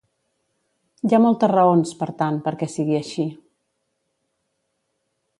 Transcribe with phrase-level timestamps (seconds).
[1.09, 3.27] Hi ha moltes raons, per tant, perquè sigui així.